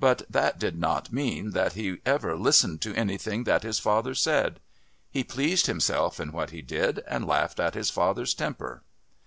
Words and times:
But 0.00 0.22
that 0.32 0.58
did 0.58 0.78
not 0.78 1.12
mean 1.12 1.50
that 1.50 1.74
he 1.74 1.98
ever 2.06 2.34
listened 2.34 2.80
to 2.80 2.94
anything 2.96 3.44
that 3.44 3.62
his 3.62 3.78
father 3.78 4.14
said. 4.14 4.58
He 5.10 5.22
pleased 5.22 5.66
himself 5.66 6.18
in 6.18 6.32
what 6.32 6.48
he 6.48 6.62
did, 6.62 7.04
and 7.06 7.26
laughed 7.26 7.60
at 7.60 7.74
his 7.74 7.90
father's 7.90 8.32
temper. 8.32 8.80